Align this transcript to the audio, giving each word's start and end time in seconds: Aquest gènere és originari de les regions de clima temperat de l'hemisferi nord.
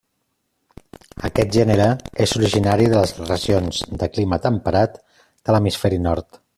Aquest 1.29 1.51
gènere 1.57 1.85
és 2.27 2.33
originari 2.41 2.89
de 2.95 3.05
les 3.05 3.15
regions 3.29 3.85
de 4.03 4.11
clima 4.17 4.43
temperat 4.49 5.01
de 5.21 5.57
l'hemisferi 5.57 6.07
nord. 6.13 6.47